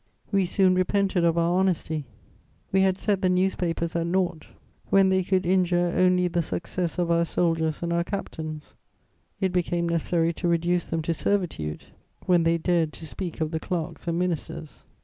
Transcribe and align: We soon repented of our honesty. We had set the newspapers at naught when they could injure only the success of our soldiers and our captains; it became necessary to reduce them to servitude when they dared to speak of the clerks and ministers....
We 0.31 0.47
soon 0.47 0.73
repented 0.73 1.23
of 1.23 1.37
our 1.37 1.59
honesty. 1.59 2.07
We 2.71 2.81
had 2.81 2.97
set 2.97 3.21
the 3.21 3.29
newspapers 3.29 3.95
at 3.95 4.07
naught 4.07 4.47
when 4.89 5.09
they 5.09 5.21
could 5.23 5.45
injure 5.45 5.93
only 5.95 6.27
the 6.27 6.41
success 6.41 6.97
of 6.97 7.11
our 7.11 7.23
soldiers 7.23 7.83
and 7.83 7.93
our 7.93 8.03
captains; 8.03 8.73
it 9.39 9.53
became 9.53 9.87
necessary 9.87 10.33
to 10.33 10.47
reduce 10.47 10.89
them 10.89 11.03
to 11.03 11.13
servitude 11.13 11.85
when 12.25 12.41
they 12.45 12.57
dared 12.57 12.93
to 12.93 13.05
speak 13.05 13.41
of 13.41 13.51
the 13.51 13.59
clerks 13.59 14.07
and 14.07 14.17
ministers.... 14.17 14.85